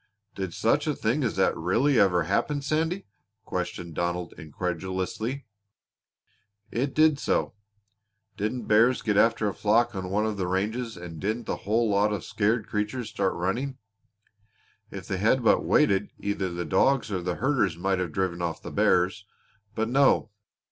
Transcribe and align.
"Did 0.33 0.51
such 0.55 0.87
a 0.87 0.95
thing 0.95 1.23
as 1.23 1.35
that 1.35 1.55
really 1.55 1.99
ever 1.99 2.23
happen, 2.23 2.63
Sandy?" 2.63 3.05
questioned 3.45 3.93
Donald 3.93 4.33
incredulously. 4.35 5.45
"It 6.71 6.95
did 6.95 7.19
so. 7.19 7.53
Didn't 8.35 8.65
bears 8.65 9.03
get 9.03 9.15
after 9.15 9.47
a 9.47 9.53
flock 9.53 9.93
on 9.93 10.09
one 10.09 10.25
of 10.25 10.37
the 10.37 10.47
ranges 10.47 10.97
and 10.97 11.19
didn't 11.19 11.45
the 11.45 11.55
whole 11.69 11.87
lot 11.87 12.11
of 12.11 12.23
scared 12.25 12.65
creatures 12.67 13.11
start 13.11 13.35
running? 13.35 13.77
If 14.89 15.07
they 15.07 15.17
had 15.17 15.43
but 15.43 15.63
waited 15.63 16.09
either 16.17 16.49
the 16.49 16.65
dogs 16.65 17.11
or 17.11 17.21
the 17.21 17.35
herders 17.35 17.77
might 17.77 17.99
have 17.99 18.11
driven 18.11 18.41
off 18.41 18.59
the 18.63 18.71
bears. 18.71 19.27
But 19.75 19.87
no! 19.87 20.31